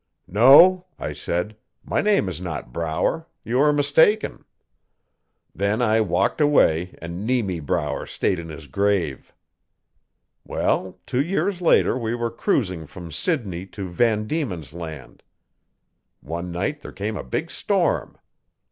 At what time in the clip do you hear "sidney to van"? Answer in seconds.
13.11-14.25